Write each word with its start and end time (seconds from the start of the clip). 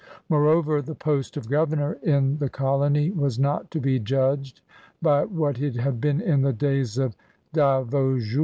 Moreover, 0.29 0.81
the 0.81 0.95
post 0.95 1.37
of 1.37 1.47
governor 1.47 1.93
in 2.01 2.39
the 2.39 2.49
colony 2.49 3.11
was 3.11 3.37
not 3.37 3.69
to 3.69 3.79
be 3.79 3.99
judged 3.99 4.61
by 4.99 5.25
what 5.25 5.59
it 5.61 5.75
had 5.75 6.01
been 6.01 6.19
in 6.19 6.41
the 6.41 6.53
days 6.53 6.97
of 6.97 7.15
D'Avaugour 7.53 8.15
or 8.17 8.19
De 8.19 8.25
M^zy. 8.25 8.39